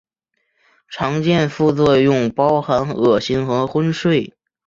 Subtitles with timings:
[0.89, 4.33] 常见副作用包含恶心和昏睡。